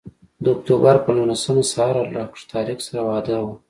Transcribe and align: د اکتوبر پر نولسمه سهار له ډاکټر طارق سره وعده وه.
د 0.43 0.45
اکتوبر 0.55 0.95
پر 1.03 1.13
نولسمه 1.19 1.63
سهار 1.71 1.93
له 2.01 2.05
ډاکټر 2.15 2.41
طارق 2.51 2.77
سره 2.87 2.99
وعده 3.09 3.35
وه. 3.43 3.53